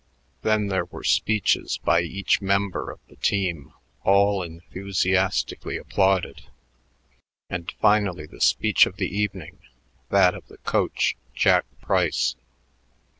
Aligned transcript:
Then 0.41 0.65
there 0.69 0.85
were 0.85 1.03
speeches 1.03 1.77
by 1.83 2.01
each 2.01 2.41
member 2.41 2.89
of 2.89 2.99
the 3.07 3.17
team, 3.17 3.71
all 4.03 4.41
enthusiastically 4.41 5.77
applauded, 5.77 6.41
and 7.51 7.71
finally 7.79 8.25
the 8.25 8.41
speech 8.41 8.87
of 8.87 8.95
the 8.95 9.15
evening, 9.15 9.59
that 10.09 10.33
of 10.33 10.47
the 10.47 10.57
coach, 10.57 11.17
Jack 11.35 11.65
Price. 11.81 12.35